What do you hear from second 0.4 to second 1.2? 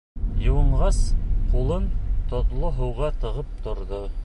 Йыуынғас,